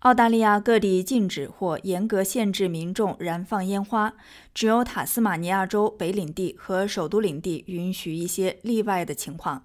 [0.00, 4.14] 澳大利亚各地禁止或严格限制民众燃放烟花，
[4.54, 9.62] 只有塔斯马尼亚州北领地和首都领地允许一些例外的情况。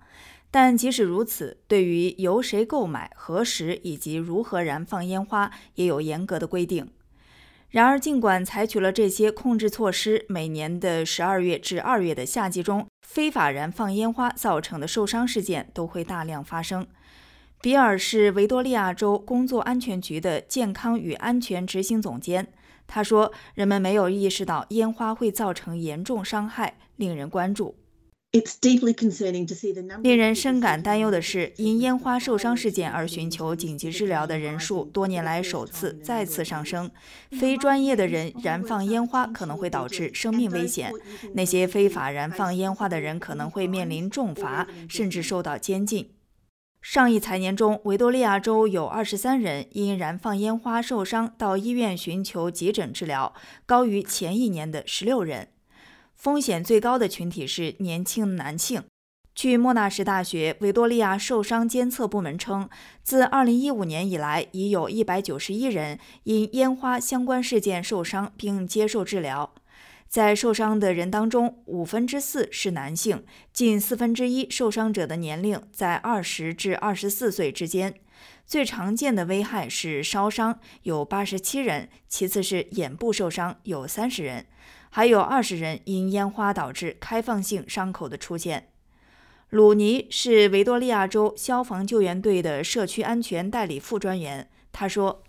[0.51, 6.89] 但即使如此，对于由谁购买、何时以及如何燃放烟花，也有严格的规定。
[7.69, 16.85] 然而，尽管采取了这些控制措施，每年的十二月至二月的夏季中，非法燃放烟花造成的受伤事件都会大量发生。
[17.65, 22.49] 比尔是维多利亚州工作安全局的健康与安全执行总监。
[22.85, 27.75] 他说：“人们没有意识到烟花会造成严重伤害，令人关注。
[30.03, 36.91] 令人深感担忧的是，因烟花受伤事件而寻求紧急治疗的人数多年来首次再次上升。
[37.31, 40.91] 非专业的人燃放烟花可能会导致生命危险。
[41.33, 46.07] 那些非法燃放烟花的人可能会面临重罚，甚至受到监禁。”
[46.87, 53.33] 上一财年中，维多利亚州有二十三人因燃放烟花受伤到医院寻求急诊治疗，
[53.65, 55.47] 高于前一年的十六人。
[56.13, 58.83] 风险最高的群体是年轻男性。
[59.33, 62.69] 据莫纳什大学维多利亚受伤监测部门称，
[63.01, 69.55] 自二零一五年以来，已有一百九十一人因烟花相关事件受伤并接受治疗。
[70.07, 77.93] 在受伤的人当中，五分之四是男性，近四分之一受伤者的年龄在二十至二十四岁之间。
[78.45, 84.45] 最常见的危害是烧伤，有八十七人；其次是眼部受伤，有三十人；
[84.89, 88.69] 还有二十人因烟花导致开放性伤口的出现。
[89.49, 95.24] 鲁尼是维多利亚州消防救援队的社区安全代理副专员，他说。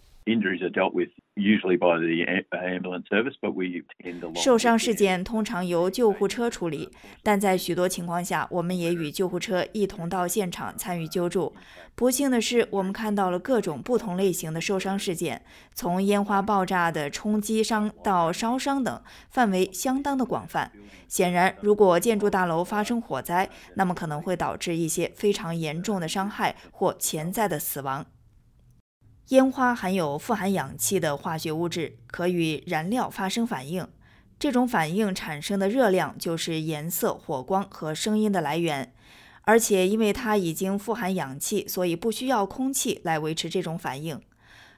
[4.34, 6.90] 受伤事件通常由救护车处理，
[7.22, 11.54] 但在许多情况下，我们也与救护车一同到现场参与救助。
[11.94, 19.00] 不幸的是，我们看到了各种不同类型的受伤事件，从烟花爆炸的冲击伤到烧伤等，
[19.30, 20.72] 范围相当的广泛。
[21.06, 28.04] 显然，如果建筑大楼发生火灾，那么可能会导致一些非常严重的伤害或潜在的死亡。
[29.30, 33.88] 烟花含有富含氧气的化学物质，可与燃料发生反应。
[34.38, 38.92] 这种反应产生的热量就是颜色、火光和声音的来源。
[39.42, 44.20] 而且，因为它已经富含氧气，所以不需要空气来维持这种反应。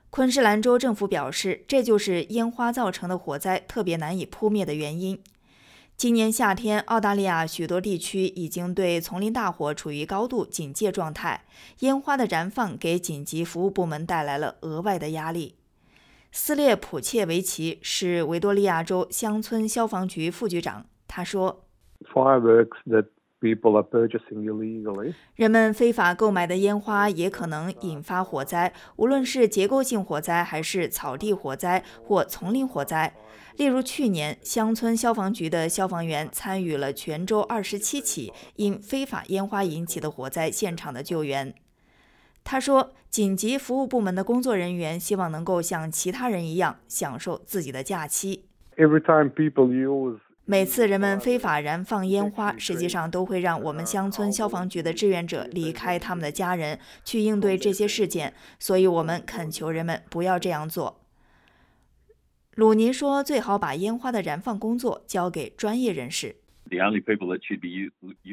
[0.08, 5.20] 昆士兰州政府表示，这就是烟花造成的火灾特别难以扑灭的原因。
[5.98, 11.44] 今年夏天，澳大利亚许多地区已经对丛林大火处于高度警戒状态。
[11.80, 15.56] 烟花的燃放给紧急服务部门带来了额外的压力。
[16.30, 21.64] 斯列普切维奇是维多利亚州乡村消防局副局长，他说。
[25.36, 33.14] 人们非法购买的烟花也可能引发火灾，无论是结构性火灾，还是草地火灾或丛林火灾。
[33.56, 41.54] 例如，去年乡村消防局的消防员参与了泉州二十七起因非法烟花引起的火灾现场的救援。
[42.42, 48.46] 他说，紧急服务部门的工作人员希望能够像其他人一样享受自己的假期。
[48.76, 50.18] Every time people use
[50.50, 58.32] 每次人们非法燃放烟花，实际上都会让我们乡村消防局的志愿者离开他们的家人，去应对这些事件。
[58.58, 61.02] 所以，我们恳求人们不要这样做。
[62.54, 66.36] 鲁尼说：“最好把烟花的燃放工作交给专业人士。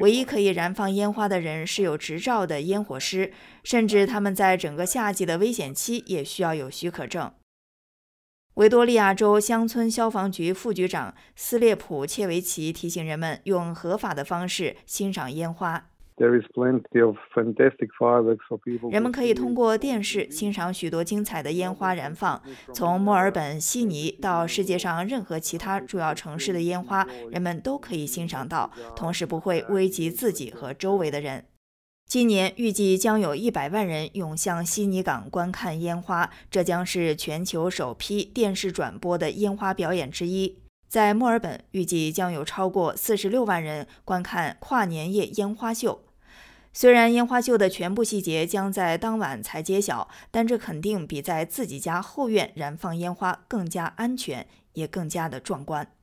[0.00, 3.30] 唯一可以燃放烟花的人是有执照的烟火师，
[3.62, 7.30] 甚至他们在整个夏季的危险期也需要有许可证。”
[8.56, 15.90] 维多利亚州乡村消防局副局长斯列普切维奇提醒人们用合法的方式欣赏烟花。
[18.90, 22.42] 人们可以通过电视欣赏许多精彩的烟花燃放。
[22.72, 31.44] 从墨尔本、悉尼到世界上任何其他主要城市的烟花，人们都可以欣赏到，同时不会危及自己和周围的人。
[32.08, 40.58] 今年预计将有一百万人涌向悉尼港观看烟花，这将是全球首批电视转播的烟花表演之一。
[40.88, 46.04] 在墨尔本，预计将有超过四十六万人观看跨年夜烟花秀。
[46.72, 55.95] 虽然烟花秀的全部细节将在当晚才揭晓，但这肯定比在自己家后院燃放烟花更加安全，也更加的壮观。